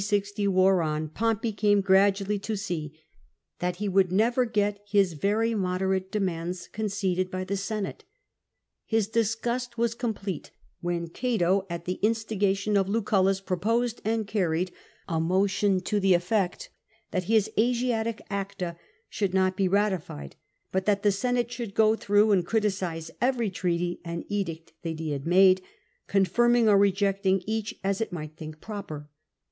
[0.03, 2.99] 60 wore on, Pompey came gradually to see
[3.59, 8.03] that he would never get his very moderate demands conceded by the Senate.
[8.83, 14.71] His disgust was complete when Cato, at the instigation of Lucullus, proposed, and carried,
[15.07, 16.71] a motion to the effect
[17.11, 18.77] that his Asiatic acla
[19.07, 20.35] should not be ratified,
[20.71, 25.11] but that the Senate should go through and criticise every treaty and edict that he
[25.11, 25.61] had made,
[26.07, 29.07] con firming or rejecting each as it might think proper.